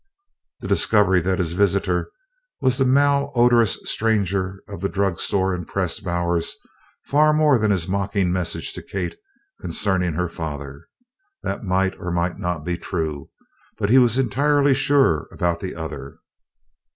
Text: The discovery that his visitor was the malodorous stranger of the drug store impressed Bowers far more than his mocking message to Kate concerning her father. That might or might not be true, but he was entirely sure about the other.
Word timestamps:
The 0.61 0.67
discovery 0.67 1.21
that 1.21 1.37
his 1.37 1.51
visitor 1.53 2.09
was 2.59 2.79
the 2.79 2.85
malodorous 2.85 3.77
stranger 3.83 4.63
of 4.67 4.81
the 4.81 4.89
drug 4.89 5.19
store 5.19 5.53
impressed 5.53 6.03
Bowers 6.03 6.55
far 7.05 7.33
more 7.33 7.59
than 7.59 7.69
his 7.69 7.87
mocking 7.87 8.31
message 8.31 8.73
to 8.73 8.81
Kate 8.81 9.15
concerning 9.59 10.13
her 10.13 10.27
father. 10.27 10.87
That 11.43 11.63
might 11.63 11.93
or 11.99 12.09
might 12.09 12.39
not 12.39 12.65
be 12.65 12.79
true, 12.79 13.29
but 13.77 13.91
he 13.91 13.99
was 13.99 14.17
entirely 14.17 14.73
sure 14.73 15.27
about 15.31 15.59
the 15.59 15.75
other. 15.75 16.17